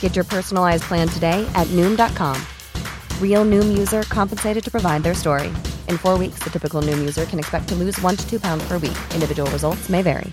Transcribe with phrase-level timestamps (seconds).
[0.00, 2.36] Get your personalized plan today at Noom.com.
[3.18, 5.48] Real Noom user compensated to provide their story.
[5.88, 8.62] In four weeks, the typical Noom user can expect to lose one to two pounds
[8.68, 8.98] per week.
[9.14, 10.30] Individual results may vary.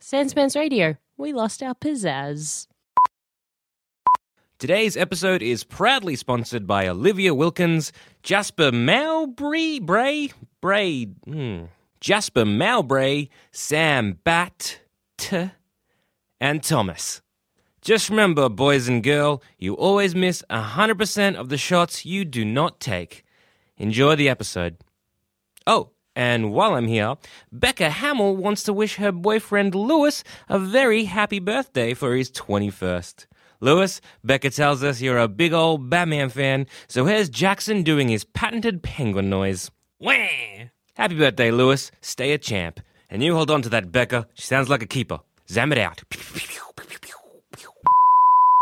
[0.00, 0.96] Sanspants Radio.
[1.16, 2.66] We lost our pizzazz.
[4.58, 11.64] Today's episode is proudly sponsored by Olivia Wilkins, Jasper Mowbray, Bray, Bray, hmm,
[12.00, 14.80] Jasper Mowbray, Sam Bat,
[15.18, 15.50] T,
[16.44, 17.22] and Thomas.
[17.80, 22.80] Just remember, boys and girl, you always miss 100% of the shots you do not
[22.80, 23.24] take.
[23.78, 24.76] Enjoy the episode.
[25.66, 27.14] Oh, and while I'm here,
[27.50, 33.24] Becca Hamill wants to wish her boyfriend Lewis a very happy birthday for his 21st.
[33.60, 38.24] Lewis, Becca tells us you're a big old Batman fan, so here's Jackson doing his
[38.24, 39.70] patented penguin noise.
[39.98, 40.68] Wah!
[40.92, 41.90] Happy birthday, Lewis.
[42.02, 42.80] Stay a champ.
[43.08, 44.28] And you hold on to that, Becca.
[44.34, 45.20] She sounds like a keeper.
[45.48, 46.02] Zammit out.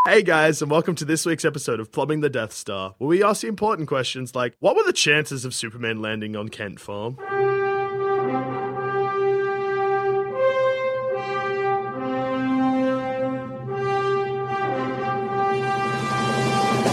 [0.04, 3.22] Hey guys, and welcome to this week's episode of Plumbing the Death Star, where we
[3.22, 7.16] ask the important questions like what were the chances of Superman landing on Kent Farm?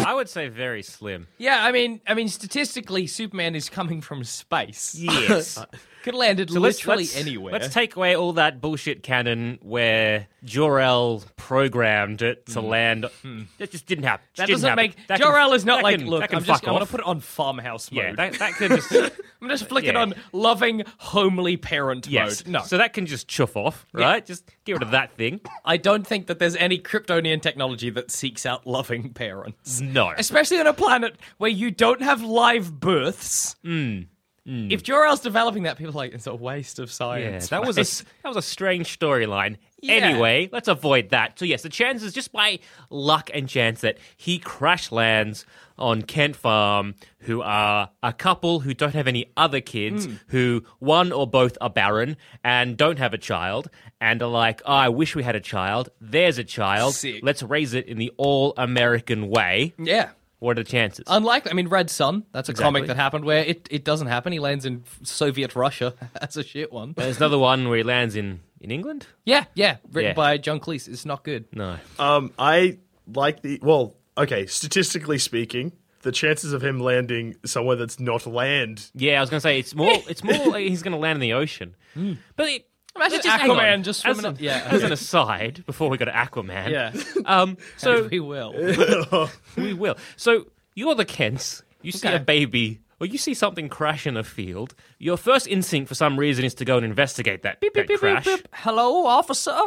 [0.06, 1.27] I would say very slim.
[1.39, 4.95] Yeah, I mean, I mean, statistically, Superman is coming from space.
[4.95, 5.57] Yes.
[5.71, 5.77] Uh,
[6.09, 7.53] Could have landed So let's- literally let's- anywhere.
[7.53, 12.67] Let's take away all that bullshit canon where Jor-El programmed it to hmm.
[12.67, 13.05] land.
[13.21, 13.43] Hmm.
[13.59, 14.25] That just didn't happen.
[14.33, 14.83] Just that didn't doesn't happen.
[14.85, 15.99] make That can- Jor-El is not like.
[15.99, 18.03] can- look, I'm just I'm gonna put it on farmhouse mode.
[18.03, 18.91] Yeah, that, that could just
[19.41, 20.01] I'm just flicking yeah.
[20.01, 22.43] on loving, homely parent yes.
[22.43, 22.53] mode.
[22.53, 24.25] No, So that can just chuff off, right?
[24.25, 25.41] Just get rid of that thing.
[25.63, 29.79] I don't think that there's any Kryptonian technology that seeks out loving parents.
[29.79, 30.11] No.
[30.17, 33.55] Especially on a planet where you don't have live births.
[33.63, 34.01] Hmm.
[34.49, 34.71] Hmm.
[34.71, 37.49] If Jor-El's developing that, people are like, it's a waste of Yeah, science.
[37.49, 37.83] that was a
[38.23, 39.57] that was a strange storyline.
[39.81, 39.93] Yeah.
[39.93, 41.37] Anyway, let's avoid that.
[41.37, 42.57] So yes, the chances just by
[42.89, 45.45] luck and chance that he crash lands
[45.77, 50.13] on Kent Farm, who are a couple who don't have any other kids, Hmm.
[50.29, 53.69] who one or both are barren and don't have a child,
[54.01, 55.89] and are like, oh, I wish we had a child.
[56.01, 56.95] There's a child.
[56.95, 57.19] Sick.
[57.21, 59.73] Let's raise it in the all American way.
[59.77, 60.09] Yeah.
[60.39, 61.03] What are the chances?
[61.07, 61.51] Unlikely.
[61.51, 62.23] I mean, Red Sun.
[62.31, 62.63] That's a Exactly.
[62.63, 64.31] comic that happened where it, it doesn't happen.
[64.33, 65.94] He lands in Soviet Russia.
[66.19, 66.94] That's a shit one.
[66.95, 69.07] There's another one where he lands in in England.
[69.25, 69.77] Yeah, yeah.
[69.91, 70.13] Written Yeah.
[70.16, 70.88] by John Cleese.
[70.88, 71.45] It's not good.
[71.53, 71.77] No.
[71.97, 72.77] Um, I
[73.13, 75.73] like the well, okay, statistically speaking,
[76.03, 78.89] the chances of him landing somewhere that's not land.
[78.95, 79.91] Yeah, I was going to say it's more.
[80.07, 81.75] It's more like he's going to land in the ocean.
[82.38, 82.67] But it,
[82.99, 83.83] Imagine let's just hang Aquaman on.
[83.83, 84.67] just as swimming an, up- yeah.
[84.71, 86.69] As an aside, before we go to Aquaman.
[86.69, 86.93] Yeah.
[87.25, 87.57] Um.
[87.77, 88.53] So we will.
[89.57, 89.95] we will.
[90.17, 91.63] So you're the Kents.
[91.81, 92.17] You see Okay.
[92.17, 92.81] a baby.
[93.01, 94.75] Or you see something crash in a field.
[94.97, 98.27] Your first instinct, for some reason, is to go and investigate that, that crash.
[98.53, 99.57] Hello, officer.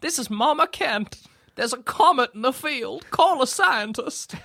[0.00, 1.20] This is Mama Kent.
[1.56, 3.10] There's a comet in the field.
[3.10, 4.36] Call a scientist.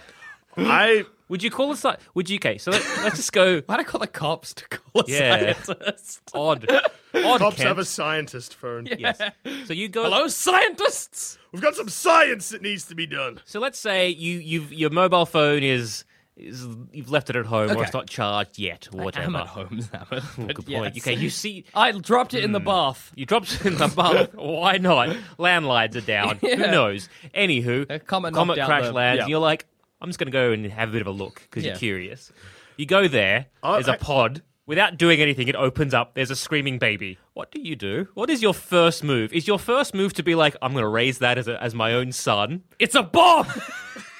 [0.57, 2.35] I Would you call a sci- Would you?
[2.35, 3.62] Okay, so let, let's just go.
[3.66, 5.53] Why'd I call the cops to call a Yeah.
[5.53, 6.22] scientist?
[6.34, 6.69] Odd.
[7.13, 7.39] Odd.
[7.39, 7.67] cops Kent.
[7.69, 8.85] have a scientist phone.
[9.00, 9.22] Yes.
[9.63, 10.03] So you go.
[10.03, 11.38] Hello, scientists.
[11.53, 13.39] We've got some science that needs to be done.
[13.45, 16.03] So let's say you you've your mobile phone is
[16.36, 19.27] is you've left it at home or it's not charged yet or whatever.
[19.27, 20.06] I'm at home, Sam.
[20.12, 20.80] Oh, but good yes.
[20.81, 20.97] point.
[20.97, 22.65] Okay, you see I dropped it in the hmm.
[22.65, 23.12] bath.
[23.15, 24.33] you dropped it in the bath.
[24.33, 25.09] Why not?
[25.39, 26.38] Landlines are down.
[26.39, 26.71] Who Yeah.
[26.71, 27.07] knows?
[27.33, 29.18] Anywho, A comet knocked out crash the- lands.
[29.18, 29.24] yeah.
[29.24, 29.65] And you're like,
[30.01, 31.71] I'm just gonna go and have a bit of a look because Yeah.
[31.71, 32.31] you're curious.
[32.77, 33.48] You go there.
[33.63, 34.42] Oh, there's a I- pod.
[34.68, 36.13] Without doing anything, it opens up.
[36.13, 37.18] There's a screaming baby.
[37.33, 38.07] What do you do?
[38.13, 39.33] What is your first move?
[39.33, 41.75] Is your first move to be like, I'm going to raise that as, a, as
[41.75, 42.63] my own son?
[42.80, 43.48] It's a bomb.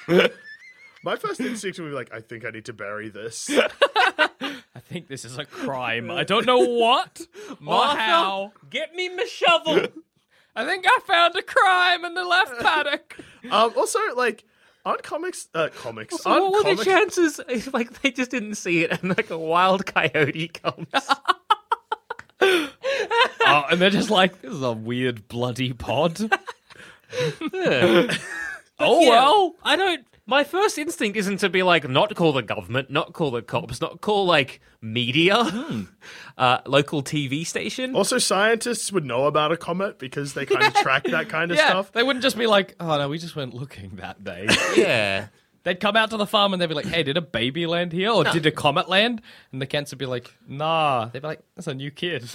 [1.04, 3.50] My first instinct would be like, I think I need to bury this.
[4.40, 6.10] I think this is a crime.
[6.10, 8.52] I don't know what or Martha, how.
[8.70, 9.86] Get me my shovel.
[10.54, 13.16] I think I found a crime in the left paddock.
[13.50, 14.44] Um, also, like,
[14.84, 18.30] aren't comics, uh, comics, So aren't what were comics, the chances if like they just
[18.30, 20.86] didn't see it and like a wild coyote comes?
[22.40, 22.68] oh,
[23.70, 26.18] and they're just like, this is a weird bloody pod.
[27.52, 28.08] oh
[29.00, 29.54] Yeah, well.
[29.62, 30.06] I don't.
[30.24, 33.80] My first instinct isn't to be like not call the government, not call the cops,
[33.80, 35.82] not call like media, Hmm.
[36.38, 37.96] uh, local TV station.
[37.96, 41.56] Also, scientists would know about a comet because they kind of track that kind of
[41.56, 41.92] Yeah, stuff.
[41.92, 44.46] they wouldn't just be like, oh no, we just went looking that day.
[44.76, 45.26] Yeah,
[45.64, 47.92] They'd come out to the farm and they'd be like, hey, did a baby land
[47.92, 48.10] here?
[48.10, 49.22] Or did a comet land?
[49.52, 51.06] And the Kents would be like, nah.
[51.06, 52.28] They'd be like, that's a new kid.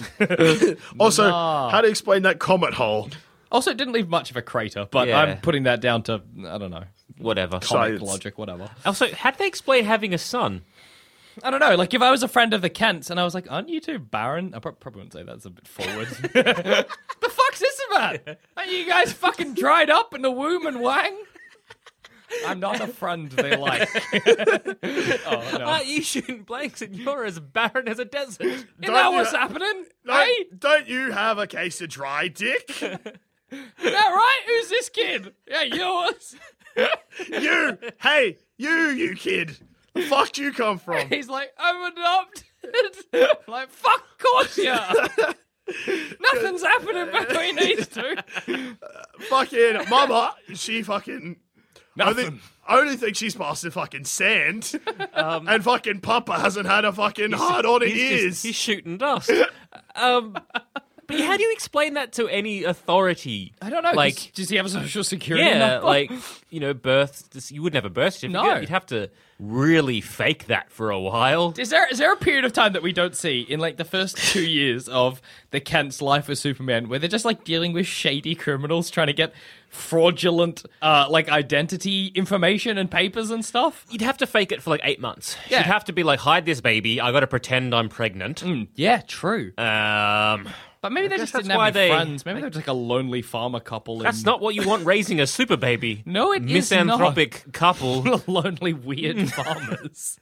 [0.98, 1.68] Also, Nah.
[1.70, 3.10] how to explain that comet hole?
[3.50, 5.20] Also, it didn't leave much of a crater, but Yeah.
[5.20, 6.84] I'm putting that down to, I don't know,
[7.16, 7.58] whatever.
[7.60, 7.64] comic
[7.98, 8.02] Science.
[8.02, 8.70] logic, whatever.
[8.84, 10.62] Also, how do they explain having a son?
[11.42, 11.76] I don't know.
[11.76, 13.80] Like, if I was a friend of the Kents and I was like, aren't you
[13.80, 14.54] two barren?
[14.54, 16.08] I pro- probably wouldn't say that's a bit forward.
[16.34, 16.84] the
[17.30, 18.18] fuck's this about?
[18.56, 21.16] Aren't you guys fucking dried up in the womb and wang?
[22.46, 23.88] I'm not a friend they like.
[25.26, 25.64] oh, no.
[25.64, 28.44] Aren't you shooting blanks and you're as barren as a desert?
[28.44, 29.84] Isn't that what's happening?
[30.04, 32.68] Don't, Hey, don't you have a case of dry dick?
[33.50, 34.40] is that right?
[34.46, 35.32] Who's this kid?
[35.46, 36.36] Yeah, yours.
[37.28, 39.56] you, hey, you, you kid.
[39.94, 41.08] The fuck do you come from?
[41.10, 42.44] He's like, I'm adopted.
[43.48, 44.92] like, fuck, course yeah.
[46.20, 48.74] Nothing's happening between these two.
[49.28, 51.36] fucking mama, she fucking
[52.00, 52.40] only, Nothing.
[52.68, 54.78] only think she's past the fucking sand,
[55.14, 58.22] and fucking Papa hasn't had a fucking hard on in He's, years.
[58.34, 59.30] just, he's shooting dust.
[59.96, 60.36] um,
[61.08, 63.52] but how do you explain that to any authority?
[63.60, 63.92] I don't know.
[63.92, 65.86] Like, does he have a social security yeah, number?
[65.86, 66.12] like
[66.50, 67.30] you know, birth.
[67.30, 68.42] this- You wouldn't have a birth certificate.
[68.44, 68.60] No.
[68.60, 69.10] You'd have to
[69.40, 71.54] really fake that for a while.
[71.58, 73.84] Is there is there a period of time that we don't see in like the
[73.84, 77.86] first two years of the Kent's life as Superman where they're just like dealing with
[77.86, 79.32] shady criminals trying to get
[79.70, 83.86] fraudulent uh like identity information and papers and stuff?
[83.90, 85.36] You'd have to fake it for like eight months.
[85.48, 85.58] Yeah.
[85.58, 87.00] You'd have to be like, hide this baby.
[87.00, 88.42] I got to pretend I'm pregnant.
[88.74, 89.52] Yeah, true.
[89.56, 90.48] Um,
[90.80, 92.24] But maybe they just didn't have any they, friends.
[92.24, 93.98] Maybe they're just like a lonely farmer couple.
[93.98, 96.02] that's in- not what you want raising a super baby.
[96.06, 96.52] No, it is.
[96.52, 98.02] Misanthropic couple.
[98.26, 100.18] lonely weird farmers.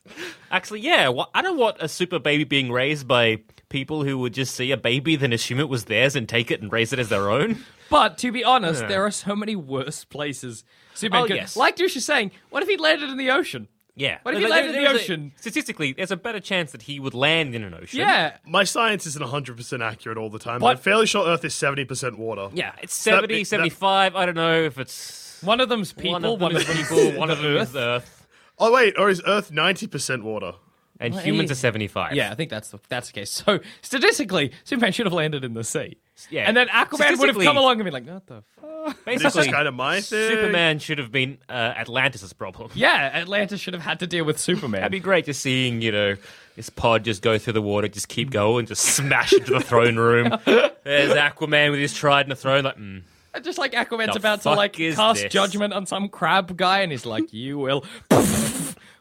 [0.51, 1.09] Actually, yeah.
[1.09, 4.73] Well, I don't want a super baby being raised by people who would just see
[4.73, 7.31] a baby, then assume it was theirs and take it and raise it as their
[7.31, 7.65] own.
[7.91, 10.65] But to be honest, there are so many worse places.
[10.95, 11.57] Superman Oh, could- yes.
[11.57, 13.69] Like Douche is saying, what if he landed in the ocean?
[13.99, 14.19] Yeah.
[14.23, 15.33] But if he landed in the there's a- ocean?
[15.37, 18.01] statistically, there's a better chance that he would land in an ocean.
[18.01, 18.37] Yeah.
[18.47, 20.61] My science isn't 100% accurate all the time.
[20.61, 20.73] What?
[20.77, 22.51] I'm fairly sure Earth is 70% water.
[22.53, 24.15] Yeah, it's That 70, be- that- 75.
[24.15, 27.13] I don't know if it's One of them's people, one of them is them's people,
[27.19, 27.71] one of them Earth.
[27.71, 28.27] is Earth,
[28.59, 30.53] Oh, wait, or is Earth 90% water?
[31.01, 32.15] and Well, humans he- are 75.
[32.15, 33.31] Yeah, I think that's the, that's the case.
[33.31, 35.97] So statistically, Superman should have landed in the sea.
[36.31, 36.45] Yeah.
[36.49, 38.97] And then Aquaman would have come along and been like, what the fuck?
[39.05, 40.31] This Basically, is kind of my thing.
[40.31, 42.71] Superman should have been uh, Atlantis' problem.
[42.75, 44.81] Yeah, Atlantis should have had to deal with Superman.
[44.81, 46.17] That'd be great just seeing, you know,
[46.55, 49.97] this pod just go through the water, just keep going, just smash into the throne
[49.97, 50.29] room.
[50.45, 53.03] There's Aquaman with his trident of throne, like, mm.
[53.43, 55.33] Just like Aquaman's The about to like cast this?
[55.33, 57.85] judgment on some crab guy, and he's like, "You will."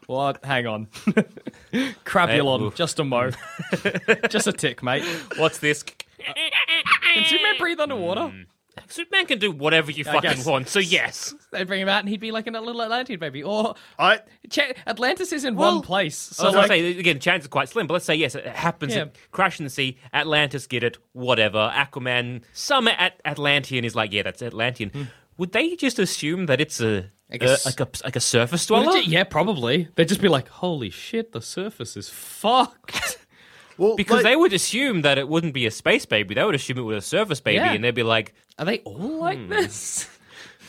[0.06, 0.44] what?
[0.44, 0.88] Hang on,
[2.04, 2.74] Crabulon, Hey, oof.
[2.74, 3.30] just a mo,
[4.28, 5.04] just a tick, mate.
[5.38, 5.84] what's this?
[7.20, 8.32] Can Superman breathe underwater?
[8.88, 10.44] Superman can do whatever you I fucking guess.
[10.46, 11.34] want, so yes.
[11.50, 13.42] They'd bring him out, and he'd be like in a little Atlantean baby.
[13.42, 14.20] Or I,
[14.50, 17.18] Che- Atlantis is in Well, one place, So so I was like, gonna say again,
[17.18, 18.94] chances are quite slim, but let's say yes, it happens.
[18.94, 19.04] Yeah.
[19.04, 19.96] It crash in the sea.
[20.12, 20.98] Atlantis get it.
[21.12, 21.72] Whatever.
[21.74, 25.08] Aquaman, some at Atlantean is like, yeah, that's Atlantean.
[25.38, 28.66] Would they just assume that it's a, I guess- uh, like a like a surface
[28.66, 28.92] dweller?
[28.92, 29.88] Legit- yeah, probably.
[29.94, 33.18] They'd just be like, "Holy shit, the surface is fucked."
[33.78, 36.34] well, Because like, they would assume that it wouldn't be a space baby.
[36.34, 37.72] They would assume it was a surface baby, Yeah.
[37.72, 40.08] and they'd be like, Are they all like this?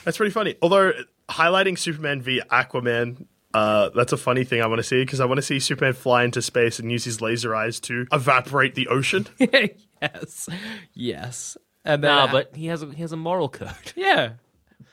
[0.04, 0.56] That's pretty funny.
[0.62, 0.94] Although
[1.30, 5.26] highlighting Superman v Aquaman, uh, that's a funny thing I want to see because I
[5.26, 8.88] want to see Superman fly into space and use his laser eyes to evaporate the
[8.88, 9.28] ocean.
[9.40, 10.50] yes,
[10.94, 11.58] yes.
[11.84, 13.72] And then, "Nah," but he has a, he has a moral code.
[13.96, 14.34] yeah.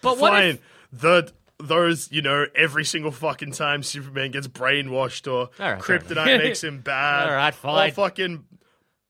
[0.02, 0.60] But what if
[0.92, 6.62] The those you know every single fucking time Superman gets brainwashed or right, Kryptonite makes
[6.64, 7.28] him bad.
[7.30, 7.90] All right, fine.
[7.90, 8.44] Or fucking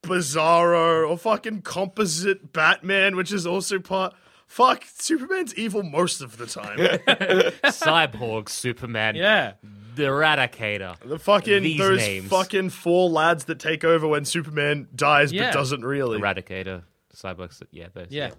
[0.03, 4.15] Bizarro or fucking composite Batman, which is also part.
[4.47, 6.77] Fuck, Superman's evil most of the time.
[7.65, 9.55] Cyborg Superman, Yeah.
[9.97, 10.97] the Eradicator.
[11.01, 12.29] The fucking These those names.
[12.29, 15.47] fucking four lads that take over when Superman dies Yeah.
[15.47, 16.21] but doesn't really.
[16.21, 16.83] Eradicator,
[17.17, 17.61] Cyborg.
[17.71, 18.31] Yeah, those, Yeah.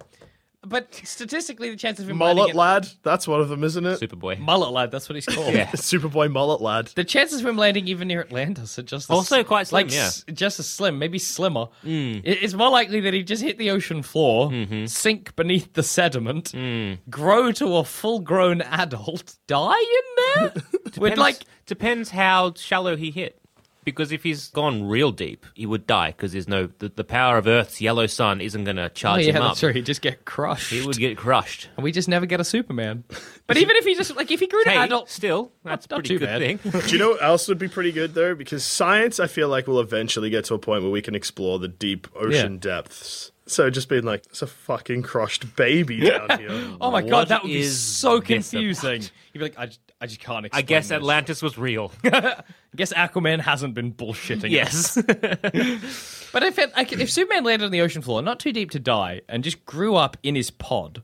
[0.68, 2.88] But statistically, the chances of him Mullet landing in- lad.
[3.02, 4.00] That's one of them, isn't it?
[4.00, 4.38] Superboy.
[4.38, 5.54] mullet lad, that's what he's called.
[5.54, 5.66] Yeah.
[5.72, 6.86] Superboy mullet lad.
[6.94, 9.94] The chances of him landing even near Atlantis are just as- Also quite slim, like,
[9.94, 10.06] yeah.
[10.06, 11.66] s- just as slim, maybe slimmer.
[11.82, 12.20] Hmm.
[12.24, 14.86] It- It's more likely that he just hit the ocean floor, mm-hmm.
[14.86, 16.94] sink beneath the sediment, hmm.
[17.08, 20.52] grow to a full-grown adult, die in there.
[20.84, 23.40] With Depends- like, depends how shallow he hit.
[23.86, 26.08] Because if he's gone real deep, he would die.
[26.08, 29.24] Because there's no the, the power of Earth's yellow sun isn't going to oh charge
[29.24, 29.50] yeah, him up.
[29.52, 29.72] that's true.
[29.72, 30.70] He'd just get crushed.
[30.70, 31.70] He would get crushed.
[31.76, 33.04] and we just never get a Superman.
[33.46, 35.98] But even if he just like if he grew to Hey, adult, still, that's not
[36.00, 36.60] pretty too good bad.
[36.60, 36.80] thing.
[36.80, 38.34] Do you know what else would be pretty good though?
[38.34, 41.60] Because science, I feel like, will eventually get to a point where we can explore
[41.60, 42.58] the deep ocean Yeah.
[42.60, 43.30] depths.
[43.46, 46.48] So just being like, it's a fucking crushed baby down here.
[46.80, 49.02] oh my What god, that would be so confusing.
[49.32, 50.46] You'd be like, I just, I just can't.
[50.52, 50.96] I guess this.
[50.96, 51.90] Atlantis was real.
[52.04, 52.42] I
[52.76, 54.44] guess Aquaman hasn't been bullshitting.
[54.62, 54.96] us.
[54.98, 56.22] yes.
[56.32, 59.22] But if it, if Superman landed on the ocean floor, not too deep to die,
[59.26, 61.02] and just grew up in his pod,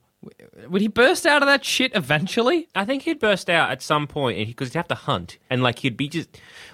[0.68, 2.68] would he burst out of that shit eventually?
[2.74, 5.78] I think he'd burst out at some point because he'd have to hunt, and like
[5.78, 6.28] he'd be just.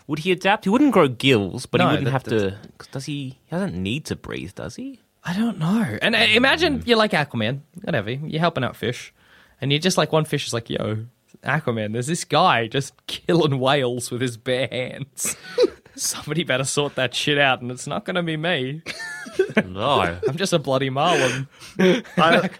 [0.08, 0.64] Would he adapt?
[0.64, 2.58] He wouldn't grow gills, but No, he wouldn't that- have to.
[2.78, 3.38] 'cause Does he?
[3.44, 5.00] He doesn't need to breathe, does he?
[5.22, 5.96] I don't know.
[6.02, 8.10] And uh, imagine you're like Aquaman, whatever.
[8.10, 9.12] You're helping out fish,
[9.60, 11.04] and you're just like one fish is like, "Yo,
[11.42, 15.37] Aquaman, there's this guy just killing whales with his bare hands."
[15.97, 18.82] Somebody better sort that shit out, and it's not going to be me.
[19.66, 20.00] No.
[20.28, 21.49] I'm just a bloody marlin.
[21.80, 22.50] I,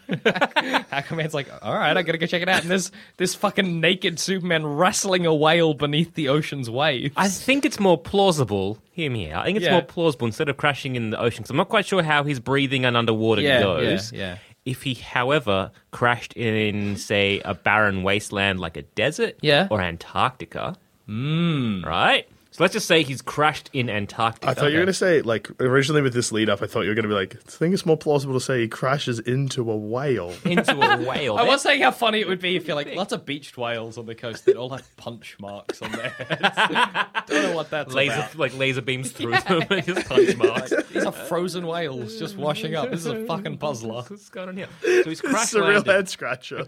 [0.91, 2.63] Aquaman's like, all right, I gotta go check it out.
[2.63, 7.15] And there's this fucking naked Superman wrestling a whale beneath the ocean's waves.
[7.17, 8.79] I think it's more plausible.
[8.91, 9.43] Hear me out.
[9.43, 9.73] I think it's Yeah.
[9.73, 11.43] more plausible instead of crashing in the ocean.
[11.43, 14.13] Because I'm not quite sure how his breathing and underwater Yeah, goes.
[14.13, 14.39] yeah, yeah.
[14.69, 19.67] If he, however, crashed in, say, a barren wasteland like a desert Yeah.
[19.71, 20.77] or Antarctica,
[21.09, 21.83] mm.
[21.87, 22.29] right?
[22.59, 24.49] So let's just say he's crashed in Antarctica.
[24.49, 26.81] I thought you were going to say, like, originally with this lead up, I thought
[26.81, 29.21] you were going to be like, I think it's more plausible to say he crashes
[29.21, 30.35] into a whale.
[30.45, 31.37] into a whale.
[31.37, 33.97] I was saying how funny it would be if you're like lots of beached whales
[33.97, 37.07] on the coast that all have punch marks on their heads.
[37.29, 38.35] Don't know what that's laser about.
[38.35, 40.73] like laser beams through them and just punch marks.
[40.93, 42.91] These are frozen whales just washing up.
[42.91, 44.03] This is a fucking puzzler.
[44.03, 44.69] What's going on here?
[44.83, 45.93] So he's crash It's a real landed.
[45.93, 46.67] head scratcher.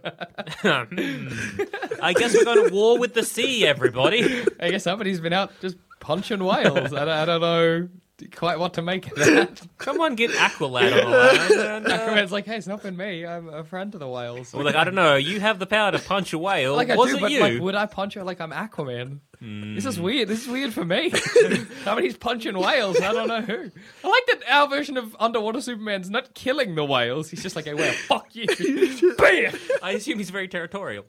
[0.63, 4.45] I guess we're going to war with the sea, everybody.
[4.61, 6.93] I guess somebody's been out just punching whales.
[6.93, 7.89] I don't, I don't know
[8.37, 9.63] quite what to make of that.
[9.81, 11.67] Someone get Aqualad on the line.
[11.77, 13.25] And, uh, Aquaman's like, hey, it's not been me.
[13.25, 14.53] I'm a friend of the whales.
[14.53, 15.17] well, like I don't know.
[15.17, 16.75] You have the power to punch a whale.
[16.77, 17.41] like I Was do, it but you?
[17.41, 19.21] like, would I punch her like I'm Aquaman?
[19.43, 20.29] This is weird.
[20.29, 21.11] This is weird for me.
[21.85, 23.01] Somebody's punching whales.
[23.01, 23.71] I don't know who.
[24.05, 27.31] I like that our version of underwater Superman's not killing the whales.
[27.31, 28.45] He's just like, hey, whale, fuck you.
[29.17, 29.55] Bam!
[29.83, 31.07] I assume he's very territorial.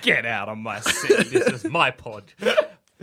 [0.00, 1.28] Get out of my city.
[1.28, 2.24] this is my pod.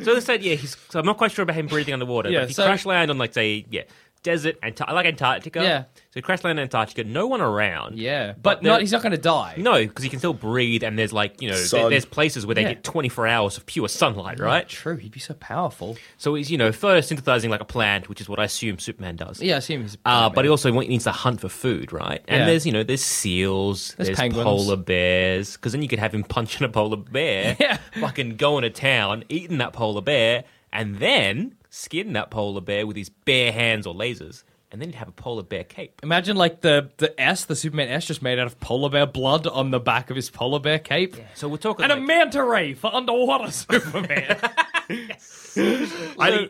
[0.01, 0.75] So they said, yeah, he's.
[0.89, 2.29] So I'm not quite sure about him breathing underwater.
[2.31, 3.83] Yeah, but he so- crash land on, like, say, yeah,
[4.23, 5.61] desert, Anta- like Antarctica.
[5.61, 5.83] Yeah.
[6.11, 7.97] So he crash land in Antarctica, no one around.
[7.97, 9.55] Yeah, But but not, he's not going to die.
[9.57, 12.53] No, because he can still breathe, and there's like you know, there- there's places where
[12.55, 12.73] they Yeah.
[12.73, 14.67] get 24 hours of pure sunlight, right?
[14.69, 15.97] True, he'd be so powerful.
[16.17, 19.41] So he's you know photosynthesizing like a plant, which is what I assume Superman does.
[19.41, 19.97] Yeah, I assume he's.
[20.05, 22.21] Uh, but he also wa- needs to hunt for food, right?
[22.27, 22.45] And Yeah.
[22.45, 24.43] there's you know there's seals, There's there's, penguins.
[24.45, 27.77] polar bears, because then you could have him punching a polar bear, Yeah.
[27.99, 32.95] fucking going to town, eating that polar bear, and then skin that polar bear with
[32.95, 35.99] his bare hands or lasers, and then he'd have a polar bear cape.
[36.03, 39.47] Imagine like the the S, the Superman S, just made out of polar bear blood
[39.47, 42.73] on the back of his polar bear cape, So we're talking and a manta ray
[42.75, 44.37] for underwater Superman.
[45.57, 46.49] I,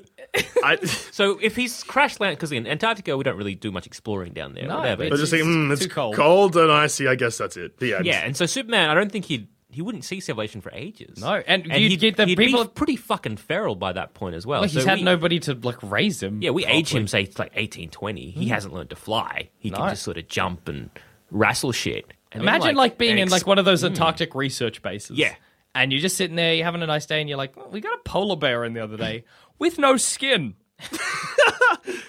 [0.64, 0.76] I,
[1.12, 4.54] So if he's crash land, because in Antarctica we don't really do much exploring down
[4.54, 4.68] there.
[4.68, 5.04] No, whatever.
[5.04, 6.16] but I was just thinking, mm, it's too cold.
[6.16, 6.56] cold.
[6.58, 7.08] and icy.
[7.08, 7.78] I guess that's it.
[7.78, 8.06] The end.
[8.06, 11.20] yeah, and so Superman, I don't think he'd he wouldn't see Salvation for ages.
[11.20, 14.36] No, and you'd he'd, get the he'd people- be pretty fucking feral by that point
[14.36, 14.62] as well.
[14.62, 16.42] like he's So had we- nobody to like raise him.
[16.42, 18.30] Yeah, we age him say it's like eighteen twenty.
[18.32, 18.52] He hmm.
[18.52, 19.50] hasn't learned to fly.
[19.58, 19.78] He No.
[19.78, 20.90] can just sort of jump and
[21.32, 22.06] wrestle shit.
[22.32, 23.88] And then, Imagine like, being and in like one of those hmm.
[23.88, 25.18] Antarctic research bases.
[25.18, 25.36] Yeah.
[25.76, 27.82] And you're just sitting there, you're having a nice day, and you're like, "Oh, we
[27.82, 29.26] got a polar bear in the other day
[29.58, 30.56] with no skin.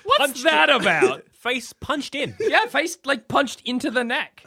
[0.04, 1.25] What's that about?
[1.45, 2.35] face punched in.
[2.41, 4.45] Yeah, face like punched into the neck.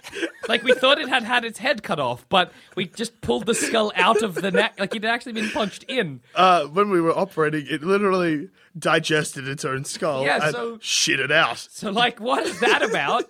[0.47, 3.53] Like we thought it had had its head cut off, but we just pulled the
[3.53, 4.79] skull out of the neck.
[4.79, 6.21] Like it had actually been punched in.
[6.35, 11.19] Uh, when we were operating, it literally digested its own skull Yeah, and so- shit
[11.19, 11.57] it out.
[11.57, 13.25] So like, what is that about?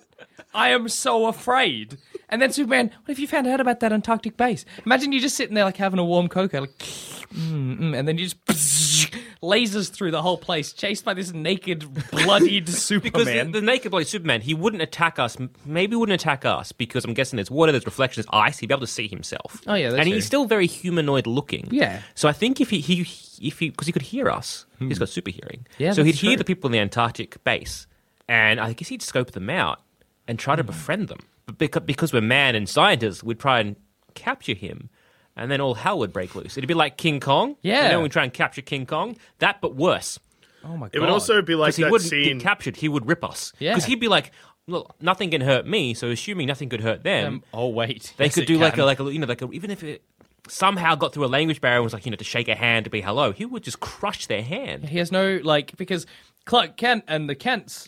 [0.53, 1.97] I am so afraid.
[2.29, 4.65] And then Superman, what if you found out about that Antarctic base?
[4.85, 8.17] Imagine you just sitting there like having a warm cocoa, like, mm, mm, and then
[8.17, 13.51] you just lasers through the whole place, chased by this naked, bloodied Because Superman.
[13.51, 15.37] the, the naked bloody Superman, he wouldn't attack us.
[15.65, 18.59] Maybe wouldn't attack us because I'm guessing there's water, there's reflection, there's ice.
[18.59, 19.61] He'd be able to see himself.
[19.67, 20.15] Oh, yeah, that's and true.
[20.15, 21.67] he's still very humanoid looking.
[21.71, 22.01] Yeah.
[22.15, 23.01] So I think if he, he
[23.41, 25.65] if he because he could hear us, he's got super hearing.
[25.77, 25.83] Hmm.
[25.83, 27.85] Yeah, So he'd that's hear the people in the Antarctic base,
[28.27, 29.81] and I guess he'd scope them out
[30.27, 30.67] and try to Hmm.
[30.67, 31.19] befriend them.
[31.45, 33.75] but because, because we're man and scientists, we'd try and
[34.15, 34.89] capture him.
[35.37, 36.57] And then all hell would break loose.
[36.57, 37.55] It'd be like King Kong.
[37.61, 37.83] Yeah.
[37.83, 39.15] And then we try and capture King Kong.
[39.39, 40.19] That, but worse.
[40.65, 40.95] Oh my god.
[40.95, 42.37] It would also be like Because he that wouldn't scene.
[42.39, 42.75] get captured.
[42.75, 43.53] He would rip us.
[43.59, 43.73] Yeah.
[43.73, 44.31] Because he'd be like,
[44.65, 45.93] look, nothing can hurt me.
[45.93, 48.13] So assuming nothing could hurt them, Um, oh wait.
[48.17, 48.81] they Yes, could it do like can.
[48.81, 50.01] a like a you know like a, even if it
[50.49, 52.85] somehow got through a language barrier and was like you know to shake a hand
[52.85, 54.89] to be hello, he would just crush their hand.
[54.89, 56.05] He has no like because
[56.45, 57.87] Clark Kent and the Kents.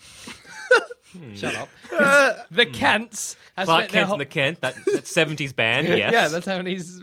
[1.11, 1.35] Hmm.
[1.35, 1.69] Shut up.
[2.51, 2.71] the hmm.
[2.71, 3.35] Kents.
[3.55, 6.13] Has Clark spent their Kent and the Kent, that, that 70s band, yes.
[6.13, 6.99] Yeah, that's how he's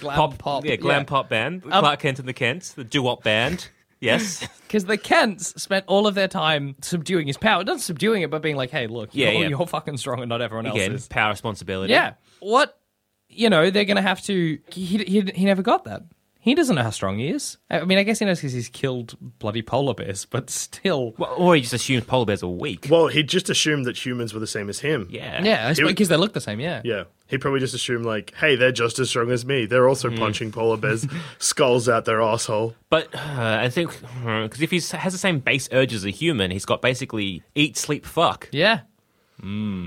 [0.00, 0.64] glam pop, pop.
[0.64, 1.64] Yeah, glam pop band.
[1.64, 3.68] Um, Clark Kent and the Kents, the doo-wop band.
[4.00, 4.46] Yes.
[4.66, 7.64] Because the Kents spent all of their time subduing his power.
[7.64, 9.48] Not subduing it, but being like, "Hey, look, Yeah, you're, yeah.
[9.48, 11.90] you're fucking strong and not everyone else Again, is." power responsibility.
[11.90, 12.14] Yeah.
[12.40, 12.78] What?
[13.30, 14.58] You know, they're going to have to.
[14.70, 16.02] He, he, he never got that.
[16.44, 17.56] He doesn't know how strong he is.
[17.70, 21.14] I mean, I guess he knows because he's killed bloody polar bears, but still.
[21.16, 22.88] Well, or he just assumes polar bears are weak.
[22.90, 25.08] well, he just assumed that humans were the same as him.
[25.10, 25.42] yeah.
[25.42, 26.60] Yeah, He because they look the same.
[26.60, 26.82] Yeah.
[26.84, 27.04] Yeah.
[27.28, 29.64] He probably just assumed, like, hey, they're just as strong as me.
[29.64, 30.16] They're also hmm.
[30.16, 31.06] punching polar bears'
[31.38, 32.74] skulls out their asshole.
[32.90, 36.10] But uh, I think, uh, because if he has the same base urge as a
[36.10, 38.50] human, he's got basically eat, sleep, fuck.
[38.52, 38.80] Yeah.
[39.40, 39.86] Hmm.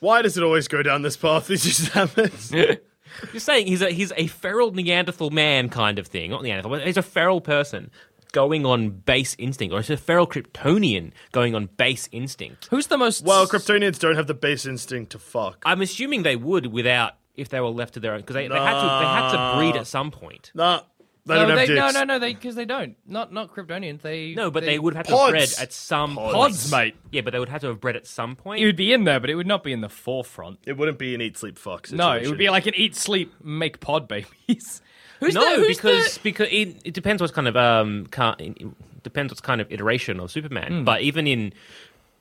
[0.00, 1.46] Why does it always go down this path?
[1.48, 2.52] This just happens.
[3.32, 6.86] You're saying he's a he's a feral Neanderthal man kind of thing, not Neanderthal, but
[6.86, 7.90] he's a feral person
[8.32, 12.68] going on base instinct, or he's a feral Kryptonian going on base instinct.
[12.70, 13.24] Who's the most?
[13.24, 15.62] well, Kryptonians don't have the base instinct to fuck.
[15.64, 18.54] I'm assuming they would without if they were left to their own because they, they
[18.54, 20.50] had to they had to breed at some point.
[20.54, 20.80] Nah,
[21.28, 21.78] they no, don't have they, dicks.
[21.94, 22.96] no, no, no, they because they don't.
[23.06, 24.02] Not not Kryptonians.
[24.02, 25.24] They No, but they, would have to Pods.
[25.26, 26.24] have bred at some Pods.
[26.24, 26.34] point.
[26.34, 26.96] pods, mate.
[27.12, 28.60] Yeah, but they would have to have bred at some point.
[28.62, 30.58] It would be in there, but it would not be in the forefront.
[30.66, 31.98] It wouldn't be an eat, sleep, fuck situation.
[31.98, 34.82] No, it would be like an eat, sleep, make pod babies.
[35.20, 38.36] Who's no, the, who's because the- because it, it depends what's kind of um car,
[38.38, 38.56] it
[39.02, 40.72] depends what's kind of iteration of Superman.
[40.72, 40.84] Hmm.
[40.84, 41.52] But even in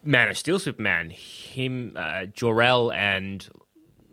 [0.04, 3.48] Man of Steel Superman, him uh, Jor-El and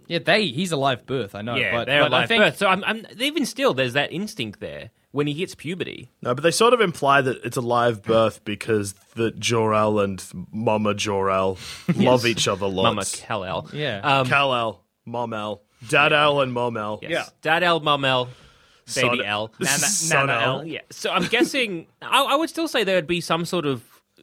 [0.06, 1.34] yeah, they he's a live birth.
[1.34, 2.56] I know, yeah, but, they're but I alive think birth.
[2.58, 6.10] So I'm, I'm even still there's that instinct there when he hits puberty.
[6.22, 10.24] No, but they sort of imply that it's a live birth because that Jor-El and
[10.52, 11.56] Mama Jor-El
[11.94, 12.84] love each other lots.
[12.84, 13.20] Mama lots.
[13.20, 13.70] Kal-El.
[13.72, 14.00] Yeah.
[14.00, 16.98] Um, Kal-El, Mom-El, Dad-El and Mom-El.
[17.02, 17.30] yes.
[17.42, 18.32] Dad-El, Mom-El, Baby
[18.86, 20.60] Son- L, Son Nana L.
[20.60, 20.66] L.
[20.66, 20.80] Yeah.
[20.90, 23.82] So I'm guessing I, I would still say there would be some sort of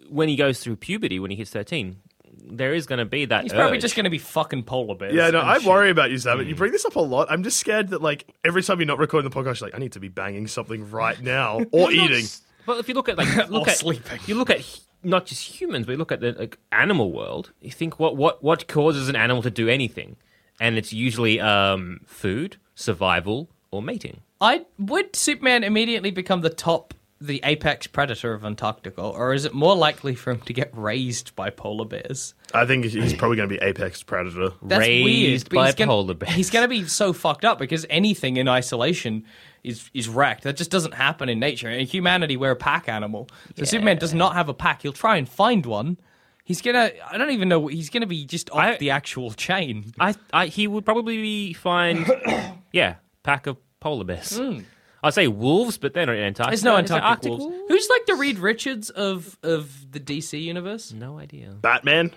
[0.10, 1.98] when he goes through puberty when he hits 13.
[2.44, 3.44] There is going to be that.
[3.44, 3.82] he's probably urge.
[3.82, 5.14] just going to be fucking polar bears.
[5.14, 5.68] Yeah, no, I shit.
[5.68, 6.42] worry about you, Sam.
[6.48, 7.28] You bring this up a lot.
[7.30, 9.80] I'm just scared that, like, every time you're not recording the podcast, you're like, I
[9.80, 12.26] need to be banging something right now or eating.
[12.66, 14.20] Well, if you look at like look Or at sleeping.
[14.28, 14.62] you look at
[15.04, 17.52] not just humans, but you look at the like, animal world.
[17.62, 20.16] You think what what what causes an animal to do anything,
[20.60, 24.22] and it's usually um, food, survival, or mating.
[24.40, 29.54] I would Superman immediately become the top, the apex predator of Antarctica, or is it
[29.54, 32.34] more likely for him to get raised by polar bears?
[32.54, 34.50] I think he's probably going to be apex predator.
[34.62, 35.44] That's Raised weird.
[35.50, 36.34] but by he's gonna, polar bears.
[36.34, 39.26] He's going to be so fucked up because anything in isolation
[39.64, 40.44] is is wrecked.
[40.44, 41.70] That just doesn't happen in nature.
[41.70, 43.30] In humanity, we're a pack animal.
[43.56, 44.82] So Superman does not have a pack.
[44.82, 45.98] He'll try and find one.
[46.44, 46.90] He's gonna.
[47.10, 47.68] I don't even know.
[47.68, 49.94] He's gonna be just off I- the actual chain.
[50.00, 52.10] I, I he would probably be find
[52.72, 54.36] yeah pack of polar bears.
[54.38, 54.62] Hmm.
[55.04, 56.52] I'd say wolves, but they're not in Antarctica.
[56.52, 57.56] There's no Is it Antarctic, Arctic wolves.
[57.68, 60.94] Who's like the Reed Richards of of the DC universe?
[60.94, 61.50] No idea.
[61.60, 62.12] Batman?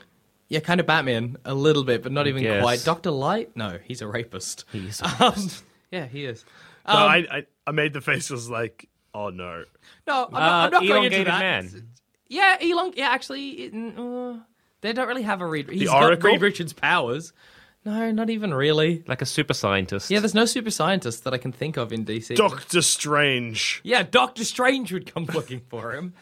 [0.48, 2.62] Yeah, kind of Batman a little bit, but not even guess.
[2.62, 2.84] quite.
[2.84, 3.56] Doctor Light?
[3.56, 4.64] No, he's a rapist.
[4.70, 5.34] He's Um,
[5.90, 6.44] yeah, he is.
[6.86, 9.64] No, Um, I, I, I made the face was like, oh no.
[10.06, 11.40] no, I'm not, Uh, I'm not going into elongated that.
[11.40, 11.88] man.
[12.28, 12.92] Yeah, Elon.
[12.96, 14.38] Yeah, actually, it, uh,
[14.82, 15.70] they don't really have a Reed.
[15.70, 16.30] He's got Oracle?
[16.30, 17.32] Reed Richards' powers.
[17.84, 19.04] No, not even really.
[19.06, 20.10] Like a super scientist.
[20.10, 22.34] Yeah, there's no super scientist that I can think of in DC.
[22.34, 23.80] Doctor Strange.
[23.84, 26.14] Yeah, Doctor Strange would come looking for him.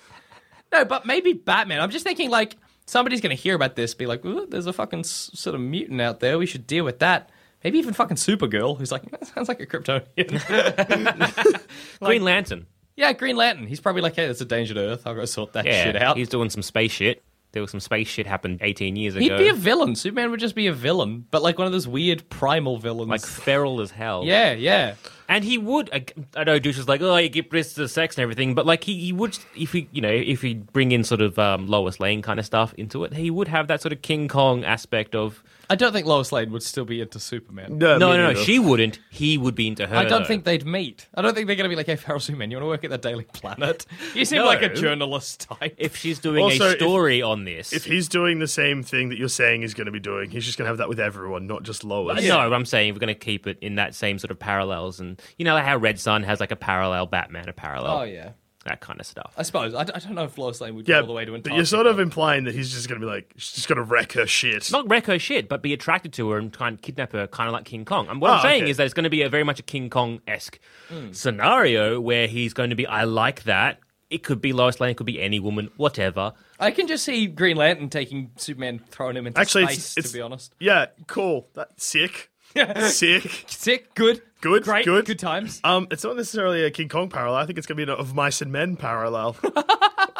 [0.72, 1.80] No, but maybe Batman.
[1.80, 5.00] I'm just thinking like somebody's going to hear about this, be like, "There's a fucking
[5.00, 6.36] s- sort of mutant out there.
[6.38, 7.30] We should deal with that."
[7.62, 11.62] Maybe even fucking Supergirl, who's like, that sounds like a Kryptonian.
[12.00, 12.66] Green Lantern.
[12.96, 13.66] yeah, Green Lantern.
[13.68, 15.06] He's probably like, "Hey, it's a danger to Earth.
[15.06, 17.22] I'll go sort that Yeah, shit out." he's doing some space shit.
[17.52, 19.22] There was some space shit happened 18 years ago.
[19.22, 19.94] He'd be a villain.
[19.94, 23.10] Superman would just be a villain, but like one of those weird primal villains.
[23.10, 24.22] like feral as hell.
[24.24, 24.94] yeah, yeah.
[25.28, 25.88] And he would.
[25.92, 26.04] I,
[26.36, 28.84] I know Douche is like, oh, you get rid of sex and everything, but like
[28.84, 32.00] he, he would, if he, you know, if he bring in sort of um, Lois
[32.00, 35.14] Lane kind of stuff into it, he would have that sort of King Kong aspect
[35.14, 35.42] of.
[35.70, 37.78] I don't think Lois Lane would still be into Superman.
[37.78, 38.44] No, No, me no, no, neither.
[38.44, 38.98] she wouldn't.
[39.10, 39.96] He would be into her.
[39.96, 41.08] I don't think they'd meet.
[41.14, 42.84] I don't think they're going to be like, hey, Feral Superman, you want to work
[42.84, 43.86] at the Daily Planet?
[44.14, 44.46] You seem No.
[44.46, 45.74] like a journalist type.
[45.78, 47.72] if she's doing Also, a if- story on this.
[47.72, 50.44] If he's doing the same thing that you're saying he's going to be doing, he's
[50.44, 52.22] just going to have that with everyone, not just Lois.
[52.26, 55.20] No, I'm saying we're going to keep it in that same sort of parallels, and
[55.38, 57.98] you know how Red Sun has like a parallel Batman, a parallel.
[57.98, 58.30] oh, yeah.
[58.64, 59.32] That kind of stuff.
[59.36, 59.74] I suppose.
[59.74, 61.34] I, d- I don't know if Lois Lane would Yeah, go all the way to
[61.34, 61.42] it.
[61.44, 63.76] but you're sort of implying that he's just going to be like, she's just going
[63.78, 64.70] to wreck her shit.
[64.70, 67.48] Not wreck her shit, but be attracted to her and try and kidnap her, kind
[67.48, 68.08] of like King Kong.
[68.08, 68.70] And what Oh, I'm ah, saying okay.
[68.70, 71.12] is that it's going to be a very much a King Kong esque hmm.
[71.12, 73.78] scenario where he's going to be, I like that.
[74.10, 76.34] It could be Lois Lane, it could be any woman, whatever.
[76.60, 79.78] I can just see Green Lantern taking Superman, throwing him into Actually, space.
[79.78, 81.48] it's, it's to be honest, Yeah, cool.
[81.54, 82.30] That's sick.
[82.88, 83.44] sick.
[83.46, 85.04] sick, good, Good, great, good.
[85.06, 85.60] good times.
[85.64, 87.38] Um, it's not necessarily a King Kong parallel.
[87.40, 89.36] I think it's going to be an of mice and men parallel.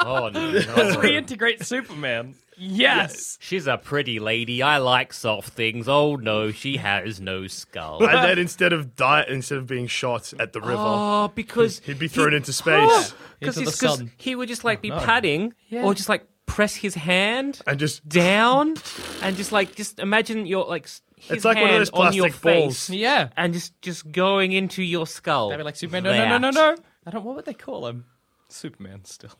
[0.05, 0.41] Oh, no.
[0.51, 2.35] Let's reintegrate Superman.
[2.57, 3.39] Yes.
[3.41, 4.61] She's a pretty lady.
[4.61, 5.89] I like soft things.
[5.89, 8.03] Oh, no, she has no skull.
[8.05, 12.01] and then instead of die, instead of being shot at the river, Oh, because he'd
[12.01, 14.11] be thrown into space Because Into the sun.
[14.17, 18.75] he would just like be patting or just like press his hand and just down
[19.23, 22.13] and just like just imagine your like his It's like one of hand those on
[22.13, 22.87] your plastic balls.
[22.89, 23.29] face Yeah.
[23.37, 25.49] and just just going into your skull.
[25.51, 26.03] They'd be like Superman.
[26.05, 26.77] No, no, no, no, no.
[27.07, 27.25] I don't.
[27.25, 28.05] What would they call him?
[28.49, 29.33] Superman still.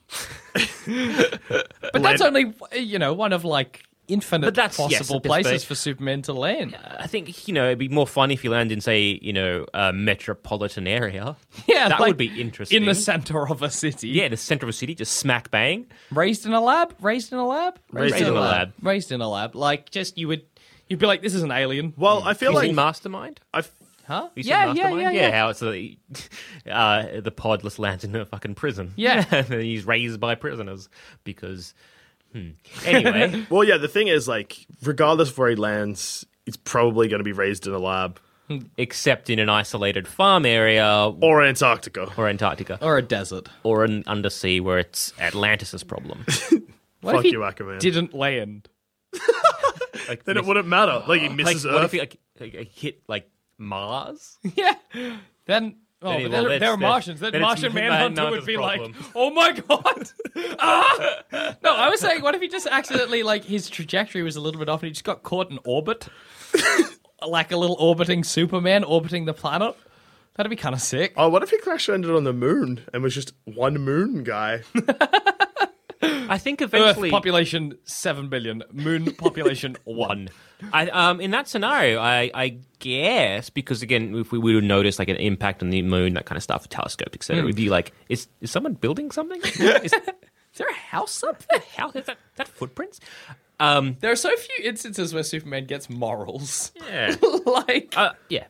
[1.93, 5.63] but that's only you know one of like infinite But that's- possible a bit places
[5.63, 6.77] spe- for Superman to land.
[6.99, 9.67] I think you know it'd be more fun if you land in say you know
[9.75, 11.37] a metropolitan area.
[11.67, 12.77] Yeah, that like, would be interesting.
[12.83, 14.09] in the center of a city.
[14.09, 15.87] yeah, the center of a city, just smack bang.
[16.11, 16.95] raised in a lab.
[17.01, 17.79] Raised in a lab.
[17.91, 18.73] Raised in a lab.
[18.83, 19.55] Raised in a lab.
[19.55, 20.43] Like just you would.
[20.89, 21.95] You'd be like, this is an alien.
[21.97, 23.41] well, I feel You like Mastermind?
[23.55, 23.71] I've,
[24.07, 24.29] Huh?
[24.35, 25.01] You seen Yeah, yeah, Mastermind?
[25.01, 25.31] yeah, yeah.
[25.39, 25.97] How it's the
[26.71, 28.93] uh, the podless lands in a fucking prison.
[28.97, 29.25] Yeah.
[29.31, 30.89] and he's raised by prisoners
[31.25, 31.73] because.
[32.33, 32.51] Hmm.
[32.85, 33.77] Anyway, well, yeah.
[33.77, 37.67] The thing is, like, regardless of where he lands, it's probably going to be raised
[37.67, 38.19] in a lab
[38.77, 42.09] except in an isolated farm area or Antarctica.
[42.19, 43.49] or Antarctica Or a desert.
[43.63, 46.27] or an undersea where it's Atlantis' problem.
[47.01, 47.81] What Fuck if he you, Aquaman.
[47.81, 48.69] didn't land?
[50.09, 51.03] Like, then it wouldn't matter.
[51.07, 51.85] Like he like, misses what Earth.
[51.87, 54.39] if he like, like, hit like Mars?
[54.57, 54.75] yeah.
[55.47, 55.77] Then.
[56.03, 57.21] Oh, Then he- but well, they're, that's- they're Martians.
[57.21, 58.93] Then, then Martian Manhunter would be problem.
[58.93, 60.11] like, "Oh my god!"
[60.59, 61.55] ah!
[61.63, 64.59] No, I was saying, what if he just accidentally, like, his trajectory was a little
[64.59, 66.09] bit off, and he just got caught in orbit,
[67.27, 69.77] like a little orbiting Superman orbiting the planet?
[70.35, 71.13] That'd be kind of sick.
[71.17, 74.63] Oh, what if he crash landed on the moon and was just one moon guy?
[76.03, 80.29] I think eventually Earth population seven billion, Moon population one.
[80.73, 85.09] I, um, in that scenario, I, I guess because again, if we would notice like
[85.09, 88.29] an impact on the moon, that kind of stuff, telescope, etc., we'd be like, is
[88.41, 89.41] is someone building something?
[89.43, 89.61] is,
[89.93, 89.93] is
[90.57, 91.63] there a house up there?
[91.77, 93.01] House is that that footprints?
[93.61, 96.73] Um, There are so few instances where Superman gets morals.
[96.89, 97.15] yeah,
[97.47, 98.47] like, uh, yeah.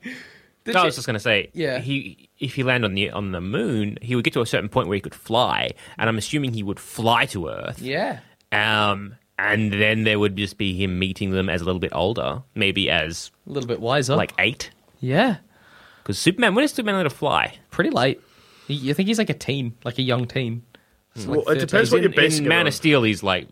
[0.65, 1.79] Did I was just going to say, Yeah.
[1.79, 4.69] he if he landed on the on the moon, he would get to a certain
[4.69, 7.81] point where he could fly, and I'm assuming he would fly to Earth.
[7.81, 8.19] yeah.
[8.51, 12.43] Um, and then there would just be him meeting them as a little bit older,
[12.55, 14.15] maybe as A little bit wiser.
[14.15, 14.69] like eight.
[14.99, 15.37] yeah.
[16.03, 17.55] Because Superman, when is Superman allowed to fly?
[17.71, 18.21] Pretty late.
[18.67, 20.63] You- You think he's like a teen, like a young teen.
[21.15, 22.67] It's like Well, it depends what in, you're basing in it Man on.
[22.67, 23.47] of Steel, he's like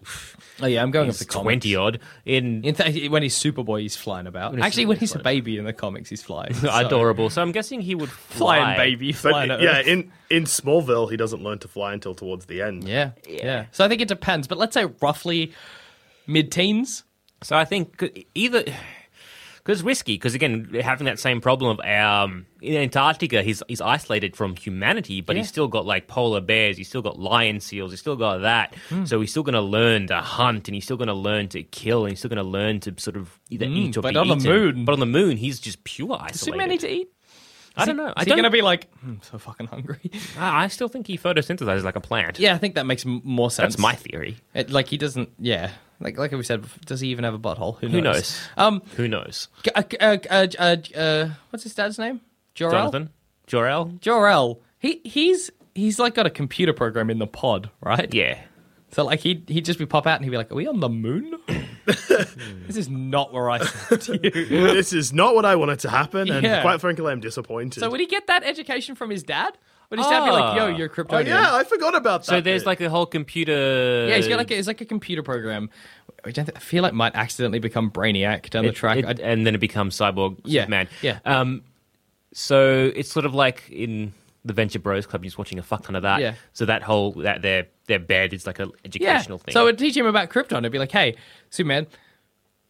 [0.62, 1.44] Oh yeah, I'm going he's off the comics.
[1.44, 2.00] twenty odd.
[2.26, 4.54] In In th- when he's Superboy, he's flying about.
[4.56, 6.54] he's Actually, when Superboy, he's a baby in the comics, he's flying.
[6.56, 7.30] So- adorable.
[7.30, 8.60] So I'm guessing he would fly.
[8.60, 9.50] flying baby, flying.
[9.52, 9.88] at yeah, Earth.
[9.88, 12.88] in in Smallville, he doesn't learn to fly until towards the end.
[12.88, 15.54] yeah, yeah, So I think it depends, but let's say roughly
[16.28, 17.04] mid-teens.
[17.44, 18.04] So I think
[18.36, 18.64] either
[19.64, 20.16] because risky.
[20.16, 25.22] Because again, having that same problem of um, in Antarctica, he's he's isolated from humanity,
[25.22, 28.40] but he's still got like polar bears, he's still got lion seals, he's still got
[28.40, 28.76] that.
[28.90, 29.06] Hmm.
[29.06, 31.64] So he's still going to learn to hunt, and he's still going to learn to
[31.64, 34.14] kill, and he's still going to learn to sort of either eat or Hmm, but
[34.14, 36.32] be on the moon- But on the moon, he's just pure isolated.
[36.34, 37.10] Does Superman need to eat?
[37.78, 38.12] I don't know.
[38.18, 38.38] I Is he don't.
[38.40, 40.12] going to be like, I'm so fucking hungry?
[40.38, 42.38] I I still think he photosynthesizes like a plant.
[42.38, 43.76] yeah, I think that makes more sense.
[43.76, 44.36] That's my theory.
[44.54, 45.30] It, like he doesn't.
[45.40, 45.72] Yeah,
[46.02, 47.78] like like we said, does he even have a butthole?
[47.80, 47.94] Who knows?
[47.96, 48.42] Who knows?
[48.58, 49.48] Um, Who knows?
[49.64, 52.22] g- uh, uh, uh, uh, uh, what's his dad's name?
[52.56, 52.72] Jor-El?
[52.92, 53.10] Jonathan?
[53.48, 53.86] Jor-El?
[54.02, 54.60] Jor-El.
[54.80, 58.14] He he's he's like got a computer program in the pod, right?
[58.14, 58.40] Yeah.
[58.92, 60.80] So like he'd he'd just be pop out and he'd be like, "Are we on
[60.82, 61.36] the moon?
[61.86, 64.20] this is not where I sent you."
[64.74, 66.62] This is not what I wanted to happen, and Yeah.
[66.62, 67.80] quite frankly, I'm disappointed.
[67.80, 69.58] so would he get that education from his dad?
[69.92, 70.76] Would he's dad be like, "Yo, Ah.
[70.78, 71.26] you're oh Kryptonian"?
[71.28, 72.26] yeah, I forgot about that.
[72.28, 72.68] So there's bit.
[72.68, 74.08] like a whole computer.
[74.10, 75.70] Yeah, he's got like a, it's like a computer program.
[76.24, 78.98] Which I, th- I feel like might accidentally become Brainiac down the It- track.
[79.00, 80.88] it- I- and then it becomes Cyborg Yeah, Superman.
[81.02, 81.20] yeah.
[81.26, 81.64] Um,
[82.34, 84.14] so it's sort of like in
[84.46, 86.22] the Venture Bros Club, you're just watching a fuck ton of that.
[86.22, 86.34] Yeah.
[86.54, 88.78] So that whole that their their bed is like an yeah.
[88.86, 89.52] educational thing.
[89.54, 90.60] So it'd teach him about Krypton.
[90.60, 91.16] It'd be like, "Hey,
[91.50, 91.88] Superman,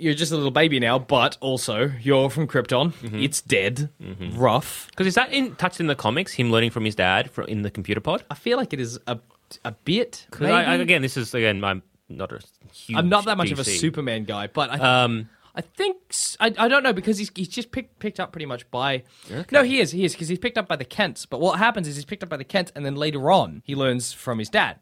[0.02, 2.92] you're just a little baby now, but also you're from Krypton.
[2.94, 3.20] Mm-hmm.
[3.20, 3.90] It's dead,
[4.34, 4.88] rough.
[4.90, 6.34] because is that in touched in the comics?
[6.34, 8.24] Him learning from his dad in the computer pod.
[8.30, 9.20] I feel like it is a
[9.66, 10.28] a bit.
[10.32, 10.84] 'Cause I, I, maybe.
[10.84, 12.40] again, this is again I'm not a
[12.74, 12.98] huge.
[12.98, 13.78] I'm not that much of a DC.
[13.80, 17.32] Superman guy, but I, think Um, I think s- I, I don't know because he's
[17.36, 19.04] he's just picked picked up pretty much by.
[19.52, 21.26] No, he is he is because he's picked up by the Kents.
[21.26, 23.76] But what happens is he's picked up by the Kents, and then later on he
[23.76, 24.80] learns from his dad.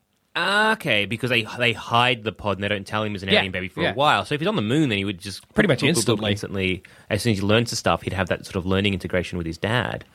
[0.73, 3.39] Okay, because they they hide the pod and they don't tell him he's an Yeah,
[3.39, 3.91] alien baby for yeah.
[3.91, 4.25] a while.
[4.25, 6.31] So if he's on the moon, then he would just Pretty much instantly.
[6.31, 6.83] instantly.
[7.09, 9.47] As soon as he learns the stuff, he'd have that sort of learning integration with
[9.47, 10.05] his dad.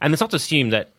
[0.00, 0.90] And it's not to assume that,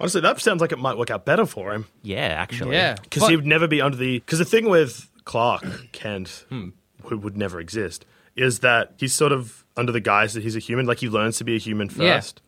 [0.00, 3.22] Honestly, that sounds like it might work out better for him yeah, actually, Yeah, because
[3.22, 4.18] But- he would never be under the.
[4.18, 6.68] Because the thing with Clark Kent, Hmm.
[7.04, 8.04] who would never exist,
[8.36, 10.86] is that he's sort of under the guise that he's a human.
[10.86, 12.16] Like he learns to be a human Yeah.
[12.16, 12.40] first.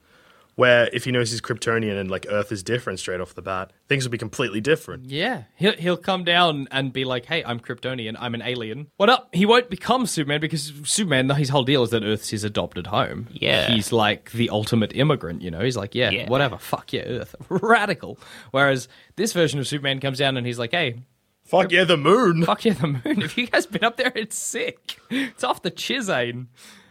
[0.58, 3.70] Where if he knows he's Kryptonian and like Earth is different straight off the bat,
[3.86, 5.04] things will be completely different.
[5.04, 8.16] Yeah, he'll he'll come down and be like, "Hey, I'm Kryptonian.
[8.18, 9.28] I'm an alien." What up?
[9.32, 13.28] He won't become Superman because Superman, his whole deal is that Earth's his adopted home.
[13.30, 13.68] Yeah.
[13.70, 15.42] he's like the ultimate immigrant.
[15.42, 16.28] You know, he's like, "Yeah, Yeah.
[16.28, 18.18] whatever, fuck yeah, Earth, radical."
[18.50, 21.02] Whereas this version of Superman comes down and he's like, "Hey,
[21.44, 22.44] Fuck yeah, the moon.
[22.50, 23.00] fuck yeah, the moon.
[23.22, 24.98] If you guys been up there, it's sick.
[25.08, 26.48] It's off the chisane."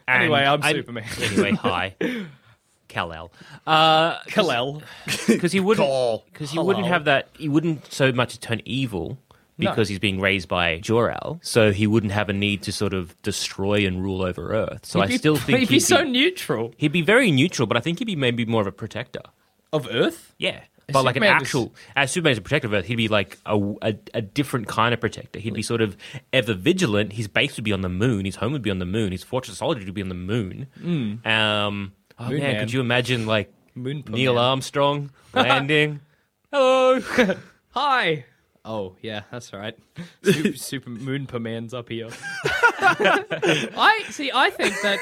[0.08, 1.04] And Anyway, I'm I- Superman.
[1.22, 1.96] Anyway, hi,
[2.88, 3.32] Kal El.
[3.66, 4.82] Uh, Kal-El.
[5.28, 9.18] because he wouldn't because he wouldn't have that he wouldn't so much turn evil
[9.58, 9.70] No.
[9.72, 13.20] because he's being raised by Jor-El, so he wouldn't have a need to sort of
[13.24, 14.86] destroy and rule over Earth.
[14.86, 17.76] So I He'd be- still think he'd be so neutral he'd be very neutral, but
[17.78, 19.22] I think he'd be maybe more of a protector.
[19.74, 20.34] of Earth.
[20.38, 20.62] Yeah.
[20.90, 23.58] But like an Superman actual, as Superman's a protector of Earth, he'd be like a,
[23.82, 25.38] a, a different kind of protector.
[25.38, 25.98] He'd be sort of
[26.32, 27.12] ever vigilant.
[27.12, 28.24] His base would be on the moon.
[28.24, 29.12] His home would be on the moon.
[29.12, 30.68] His fortress of solitude would be on the moon.
[31.26, 32.30] Um, oh.
[32.30, 32.60] Moon man, Man.
[32.62, 34.38] could you imagine like Moon Neil.
[34.38, 36.00] Armstrong landing?
[36.52, 37.00] Hello.
[37.72, 38.26] Hi.
[38.66, 39.78] Oh yeah, that's right.
[40.24, 42.10] Super, super Moonperman's up here.
[42.82, 44.30] I see.
[44.34, 45.00] I think that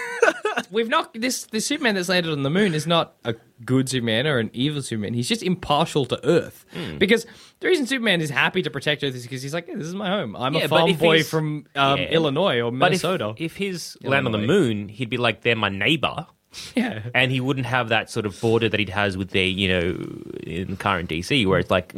[0.72, 3.34] we've not this the Superman that's landed on the moon is not a
[3.66, 5.14] good Superman or an evil Superman.
[5.16, 6.98] He's just impartial to Earth Hmm.
[7.00, 7.26] because
[7.60, 9.96] the reason Superman is happy to protect Earth is because he's like, "Hey, this is
[9.96, 10.36] my home.
[10.36, 12.06] I'm Yeah, a but farm if boy he's- from um, Yeah.
[12.10, 14.54] Illinois or But if, Minnesota." if his land on the Illinois.
[14.54, 16.28] moon, he'd be like, they're my neighbor.
[16.76, 19.68] yeah, And he wouldn't have that sort of border that he has with the, you
[19.68, 21.94] know, in current DC, where it's like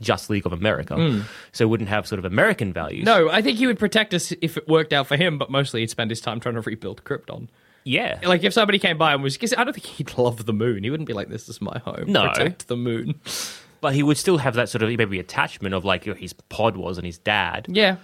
[0.00, 0.94] just League of America.
[0.94, 1.20] Hmm.
[1.52, 3.04] So it wouldn't have sort of American values.
[3.04, 5.80] No, I think he would protect us if it worked out for him, but mostly
[5.80, 7.48] he'd spend his time trying to rebuild Krypton.
[7.84, 8.18] Yeah.
[8.24, 10.84] Like if somebody came by and was, I don't think he'd love the moon.
[10.84, 12.04] He wouldn't be like, "This is my home.
[12.06, 12.28] No.
[12.28, 13.20] Protect the moon."
[13.84, 16.96] but he would still have that sort of maybe attachment of like his pod was
[16.96, 17.66] and his dad.
[17.68, 17.96] Yeah,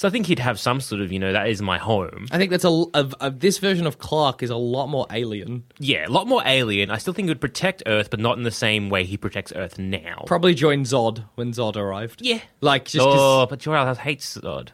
[0.00, 2.26] So I think he'd have some sort of, you know, that is my home.
[2.30, 5.64] I think that's a, this version of Clark is a lot more alien.
[5.78, 6.90] Yeah, a lot more alien.
[6.90, 9.52] I still think he would protect Earth, but not in the same way he protects
[9.54, 10.24] Earth now.
[10.26, 12.22] Probably joined Zod when Zod arrived.
[12.22, 12.40] yeah.
[12.62, 14.70] like just oh, but Jor-El hates Zod.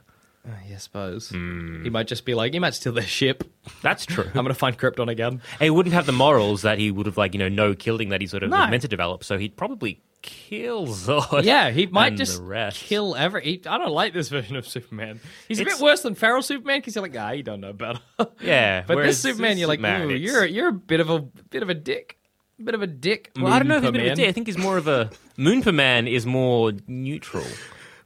[0.47, 1.83] Uh, yeah, I suppose hmm.
[1.83, 3.43] he might just be like, you might steal their ship.
[3.83, 4.27] That's true.
[4.33, 5.43] I'm gonna find Krypton again.
[5.59, 8.21] he wouldn't have the morals that he would have, like, you know, no killing that
[8.21, 8.61] he sort of No.
[8.61, 9.25] was meant to develop.
[9.25, 11.45] So he'd probably kill Zod.
[11.45, 12.83] Yeah, he might and just rest.
[12.83, 13.43] kill every.
[13.45, 15.21] He, I don't like this version of Superman.
[15.49, 18.01] He's a bit worse than Feral Superman because you're like, ah, you don't know better.
[18.43, 21.09] Yeah, but whereas this Superman, you're like, Superman, ooh, it's- you're you're a bit of
[21.09, 22.19] a bit of a dick,
[22.63, 23.31] bit of a dick.
[23.37, 24.17] Well, I don't know if he's a bit of a Moonperman.
[24.17, 24.29] dick.
[24.29, 27.47] I think he's more of a Moonperman is more neutral.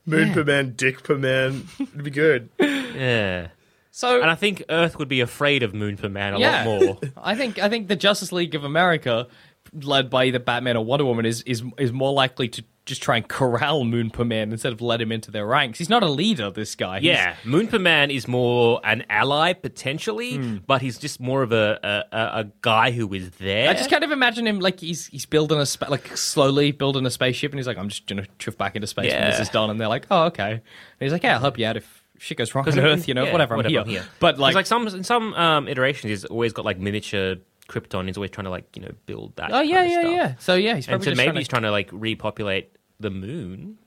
[0.06, 1.66] Moon per man, dick per man.
[1.78, 2.48] It'd be good.
[2.58, 3.48] Yeah.
[3.92, 6.64] So And I think Earth would be afraid of Moonperman a Yeah.
[6.64, 6.98] lot more.
[7.16, 9.26] I think I think the Justice League of America,
[9.72, 13.16] led by either Batman or Wonder Woman, is is is more likely to just try
[13.16, 15.78] and corral Moonperman instead of let him into their ranks.
[15.78, 16.50] He's not a leader.
[16.50, 16.98] This guy.
[16.98, 21.78] He's- Yeah, Moonperman is more an ally potentially, but he's just more of a
[22.12, 23.68] a, a, guy who is there.
[23.70, 27.06] I just kind of imagine him like he's he's building a spa- like slowly building
[27.06, 29.48] a spaceship, and he's like, I'm just gonna chuff back into space when this is
[29.50, 29.70] done.
[29.70, 30.52] And they're like, Oh, okay.
[30.52, 30.60] And
[30.98, 33.08] he's like, Yeah, I'll help you out if shit goes wrong on Earth.
[33.08, 33.56] You know, Yeah, whatever.
[33.56, 34.04] I'm here.
[34.18, 37.36] But 'Cause, like, like some in some um, iterations, he's always got like miniature
[37.70, 38.06] Krypton.
[38.06, 39.50] He's always trying to like you know build that.
[39.52, 40.12] oh yeah, kind of yeah, stuff.
[40.12, 40.34] yeah.
[40.40, 42.76] So yeah, he's And probably so just maybe trying he's to trying to like repopulate
[42.98, 43.78] the moon.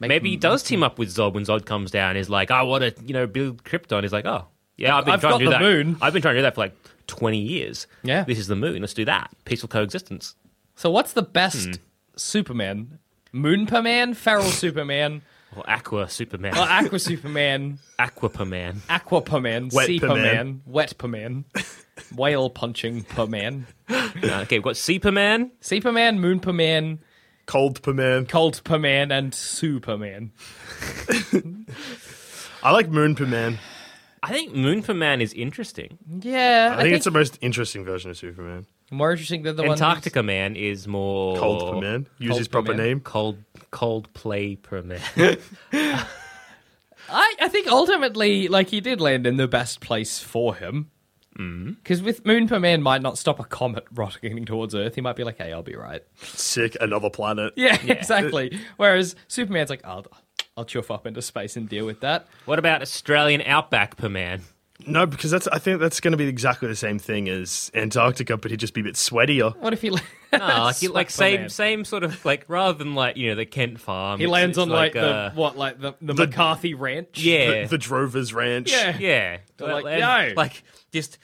[0.00, 2.16] make maybe he does team up with Zod when Zod comes down.
[2.16, 4.02] He's like, I want to you know build Krypton.
[4.02, 4.46] He's like, oh
[4.76, 5.60] yeah, I've been I've trying got to do the that.
[5.62, 5.96] moon.
[6.02, 6.74] I've been trying to do that for like
[7.06, 7.86] twenty years.
[8.02, 8.24] Yeah.
[8.24, 8.80] this is the moon.
[8.80, 9.30] Let's do that.
[9.44, 10.34] Peaceful coexistence.
[10.76, 11.72] So what's the best Hmm.
[12.16, 12.98] Superman?
[13.34, 15.22] Moonperman, Feral Superman,
[15.56, 16.56] Or Aqua Superman.
[16.56, 18.76] or Aqua Superman, Aquaperman.
[18.88, 21.44] Aquaperman, Wet Seaperman, Wetperman,
[22.14, 24.10] Whale Punching Perman, Uh,
[24.42, 25.50] okay, we've got Superman.
[25.60, 26.98] Seaperman, Moonperman,
[27.46, 28.26] Cold per man.
[28.26, 30.32] Cold Perman, and Superman.
[32.62, 33.58] I like Moon per man.
[34.22, 35.96] I think Moonperman is interesting.
[36.20, 38.66] Yeah, I think it's the most interesting version of Superman.
[38.90, 39.72] more interesting than the one.
[39.72, 42.06] Antarctica Man is more Cold per man.
[42.18, 42.86] Use Cold his proper man.
[42.86, 43.00] name.
[43.00, 43.38] Cold
[43.70, 45.00] cold play per man.
[47.10, 50.90] I, I think ultimately, like he did land in the best place for him.
[51.38, 54.96] Because with Moon per Man might not stop a comet rocketing towards Earth.
[54.96, 57.52] He might be like, "Hey, I'll be right." Sick, another planet.
[57.56, 58.58] Yeah, exactly.
[58.76, 60.04] Whereas Superman's like, "I'll,
[60.56, 64.42] I'll chuff up into space and deal with that." what about Australian outback per man?
[64.86, 65.46] No, because that's.
[65.48, 68.74] I think that's going to be exactly the same thing as Antarctica, but he'd just
[68.74, 69.56] be a bit sweatier.
[69.56, 69.90] What if he?
[70.30, 71.48] No, like, you- like same man.
[71.48, 74.18] same sort of like rather than like you know the Kent farm.
[74.18, 77.18] He it's- lands it's on like, uh, the what, like the, the, the- McCarthy Ranch.
[77.18, 78.70] yeah The, the Drovers Ranch.
[78.70, 78.98] Yeah.
[78.98, 80.34] yeah like, And, yo.
[80.36, 81.16] like just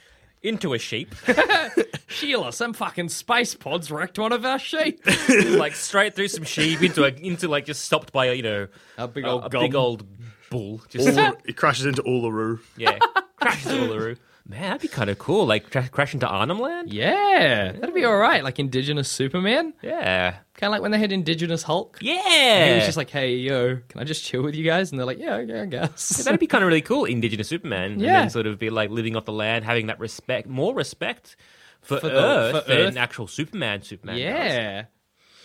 [0.44, 1.14] into a sheep
[2.08, 5.00] Sheila, some fucking space pods wrecked one of our sheep.
[5.50, 8.68] like straight through some sheep into a into like just stopped by a you know
[8.98, 9.62] A big old a gob.
[9.62, 10.06] big old
[10.50, 12.60] bull just Ul- it crashes into Uluru.
[12.76, 12.98] yeah
[13.40, 14.16] crashes into Uluru.
[14.46, 15.46] Man, that'd be kind of cool.
[15.46, 16.92] Like cra- crash into Arnhem Land.
[16.92, 18.44] Yeah, that'd be all right.
[18.44, 21.98] Like Indigenous Superman, Yeah, kind of like when they had Indigenous Hulk.
[22.02, 22.68] yeah.
[22.68, 25.06] He was just like, "Hey, yo, can I just chill with you guys?" And they're
[25.06, 27.92] like, "Yeah, yeah, I guess." That'd be kind of really cool, Indigenous Superman.
[27.92, 28.20] And Yeah.
[28.20, 31.36] then sort of be like living off the land, having that respect, more respect
[31.80, 32.96] for, For the- Earth for than Earth.
[32.98, 33.80] actual Superman.
[33.82, 34.16] Superman.
[34.18, 34.84] does.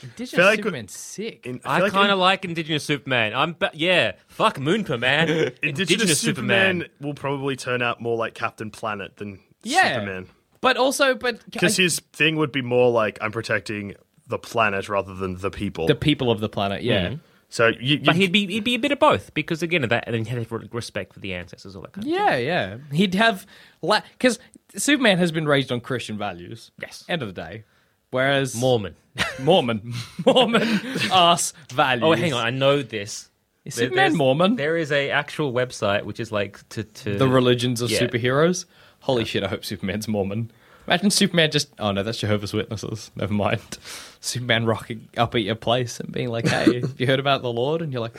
[0.02, 0.10] Yeah.
[0.10, 1.46] Indigenous Feel like- Superman's sick.
[1.46, 3.34] In- I, feel like kind of in- like Indigenous Superman.
[3.36, 5.52] I'm, ba- yeah, fuck Moonper, man.
[5.64, 9.94] Indigenous, Superman, will probably turn out more like Captain Planet than Yeah.
[9.96, 10.28] Superman.
[10.62, 13.96] but also, but Because his thing would be more like I'm protecting
[14.28, 15.88] the planet rather than the people.
[15.88, 17.08] the people of the planet, yeah.
[17.08, 17.16] Mm-hmm.
[17.50, 19.90] so you, you But he'd be he'd be a bit of both because again of
[19.90, 22.78] that, and then he'd have respect for the ancestors, all that kind of Yeah, yeah.
[22.92, 23.48] He'd have
[23.82, 24.38] because
[24.76, 26.70] Superman has been raised on Christian values.
[26.80, 27.04] Yes.
[27.10, 27.64] End of the day.
[28.12, 28.96] Whereas Mormon.
[29.42, 29.94] Mormon,
[30.26, 30.64] Mormon
[31.12, 32.04] ass values.
[32.04, 33.30] oh, hang on, I know this.
[33.66, 34.56] Is There- Superman there's- Mormon?
[34.56, 38.00] There is a actual website which is like to, to the religions of Yeah.
[38.00, 38.66] superheroes.
[39.02, 39.44] Holy shit!
[39.44, 40.52] I hope Superman's Mormon.
[40.88, 41.70] Imagine Superman just.
[41.80, 43.12] Oh no, that's Jehovah's Witnesses.
[43.16, 43.78] Never mind.
[44.22, 47.52] Superman rocking up at your place and being like, "Hey, have you heard about the
[47.52, 48.18] Lord?" And you're like,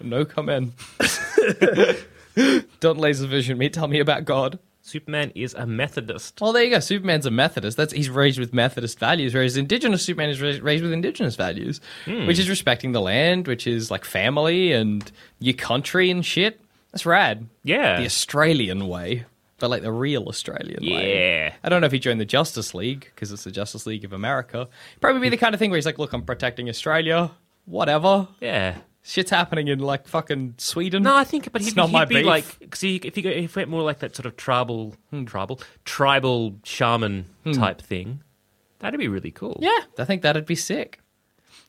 [0.00, 0.72] "No, come in.
[2.80, 3.68] Don't laser vision me.
[3.68, 6.38] Tell me about God." Superman is a Methodist.
[6.42, 6.78] Well, there you go.
[6.78, 7.78] Superman's a Methodist.
[7.78, 11.80] That's he's raised with Methodist values, whereas Indigenous Superman is raised, raised with Indigenous values,
[12.04, 12.26] hmm.
[12.26, 16.60] which is respecting the land, which is like family and your country and shit.
[16.92, 17.48] That's rad.
[17.62, 17.98] Yeah.
[17.98, 19.24] the Australian way,
[19.58, 21.18] but like the real Australian way.
[21.18, 21.54] Yeah.
[21.64, 24.12] I don't know if he joined the Justice League because it's the Justice League of
[24.12, 24.68] America.
[25.00, 27.30] Probably be the kind of thing where he's like, "Look, I'm protecting Australia.
[27.64, 28.28] Whatever.
[28.42, 28.76] Yeah.
[29.06, 32.00] Shit's happening in like fucking Sweden." No, I think, but It's he'd, not be, my
[32.00, 32.26] he'd be beef.
[32.26, 35.24] like, because if he go, if he went more like that sort of tribal, hmm.
[35.24, 37.52] tribal, tribal shaman hmm.
[37.52, 38.22] type thing,
[38.78, 39.58] that'd be really cool.
[39.60, 41.00] Yeah, I think that'd be sick.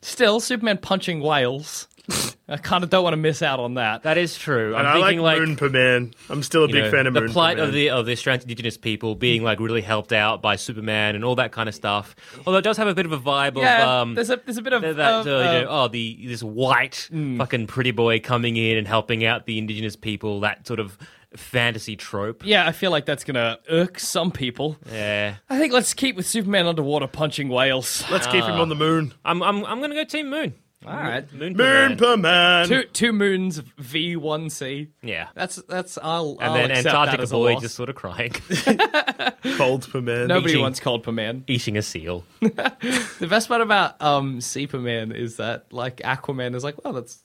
[0.00, 1.88] Still, Superman punching whales.
[2.48, 4.04] I kind of don't want to miss out on that.
[4.04, 4.76] that is true.
[4.76, 6.14] and I'm I like thinking like, Moonper Man.
[6.30, 8.12] I'm still a you big know, fan of the Moonper plight of the of the
[8.12, 11.74] Australian Indigenous people being like really helped out by Superman and all that kind of
[11.74, 12.14] stuff.
[12.46, 14.58] Although it does have a bit of a vibe yeah, of um, there's a there's
[14.58, 17.66] a bit of that, that, of, uh, you uh, know, oh the this white fucking
[17.66, 20.40] pretty boy coming in and helping out the Indigenous people.
[20.40, 20.96] That sort of
[21.34, 22.42] fantasy trope.
[22.46, 22.66] yeah.
[22.66, 24.76] I feel like that's gonna irk some people.
[24.90, 28.04] Yeah, I think let's keep with Superman underwater punching whales.
[28.10, 29.12] Let's keep him on the moon.
[29.24, 30.54] I'm I'm I'm gonna go Team Moon.
[30.84, 31.96] All right, Moon, Man.
[31.96, 32.68] Moonper Man.
[32.68, 34.88] two two moons V one C.
[35.02, 35.28] Yeah.
[35.34, 37.62] That's that's I'll And I'll then accept that Antarctica as a boy loss.
[37.62, 38.32] just sort of crying,
[39.56, 40.28] Cold per Man.
[40.28, 41.44] Nobody eating- wants cold per man.
[41.46, 42.24] eating a seal.
[42.40, 47.22] The best part about um Superman is that like Aquaman is like, well, that's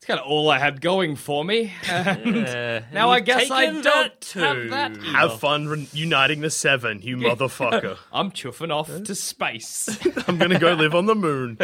[0.00, 1.72] it's kind of all I had going for me.
[1.88, 4.40] And Uh, now I guess I don't that too.
[4.40, 4.96] have that.
[4.96, 7.98] Have fun re- uniting the seven, you motherfucker.
[8.12, 9.88] I'm chuffing off to space.
[10.26, 11.58] I'm gonna go live on the moon.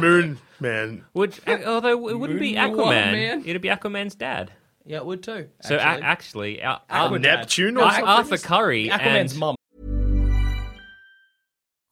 [0.00, 1.04] Moon Man.
[1.14, 3.42] Would although it wouldn't be Moon Aquaman, Woman, man.
[3.46, 4.52] it'd be Aquaman's dad.
[4.84, 5.48] yeah, it would too.
[5.62, 6.02] So actually.
[6.02, 8.06] a- actually, Ar- Aqua Ar- Neptune or Aqu- something?
[8.08, 9.56] Arthur Curry Aquaman's and mom.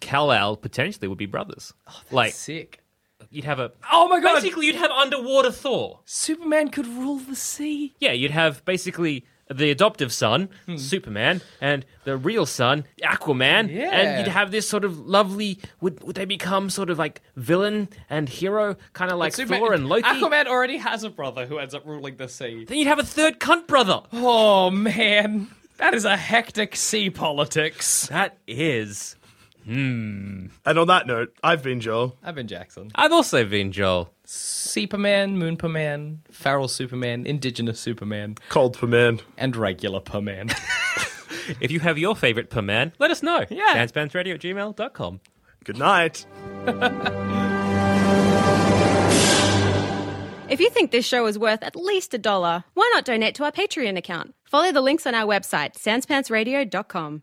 [0.00, 1.72] Kal-El potentially would be brothers.
[2.10, 2.80] like Sick.
[3.30, 4.34] you'd have a Oh my god!
[4.42, 6.00] basically you'd have underwater Thor.
[6.04, 7.94] Superman could rule the sea.
[8.00, 10.76] Yeah, you'd have basically the adoptive son, Hmm.
[10.78, 13.90] Superman, and the real son, Aquaman, Yeah.
[13.90, 15.58] and you'd have this sort of lovely.
[15.82, 19.72] Would would they become sort of like villain and hero, kind of like Superman- Thor
[19.74, 20.02] and Loki?
[20.08, 22.64] Aquaman already has a brother who ends up ruling the sea.
[22.64, 24.00] Then you'd have a third cunt brother.
[24.14, 28.06] Oh man, that is a hectic sea politics.
[28.06, 29.16] That is.
[29.64, 30.46] Hmm.
[30.66, 32.16] And on that note, I've been Joel.
[32.22, 32.90] I've been Jackson.
[32.94, 34.10] I've also been Joel.
[34.24, 39.20] Superman, Moonperman, Feral Superman, Indigenous Superman, Cold for man.
[39.36, 40.54] and regular Perman.
[41.60, 43.44] If you have your favorite per man, let us know.
[43.50, 43.74] Yeah.
[43.74, 45.20] Sanspantsradio at gmail.com.
[45.64, 46.24] Good night.
[50.48, 53.44] If you think this show is worth at least a dollar, why not donate to
[53.44, 54.34] our Patreon account?
[54.44, 57.22] Follow the links on our website, sanspantsradio.com.